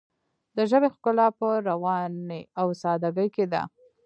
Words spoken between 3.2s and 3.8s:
کې ده.